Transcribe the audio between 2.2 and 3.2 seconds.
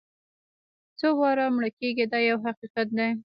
یو حقیقت دی.